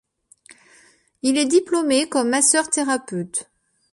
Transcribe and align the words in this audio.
Il 1.21 1.37
est 1.37 1.45
diplômé 1.45 2.09
comme 2.09 2.29
masseur-thérapeute. 2.29 3.51